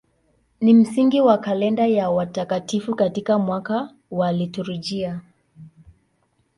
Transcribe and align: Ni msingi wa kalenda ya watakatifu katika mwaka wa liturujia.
Ni 0.61 0.73
msingi 0.73 1.21
wa 1.21 1.37
kalenda 1.37 1.87
ya 1.87 2.09
watakatifu 2.09 2.95
katika 2.95 3.39
mwaka 3.39 3.93
wa 4.11 4.31
liturujia. 4.31 5.21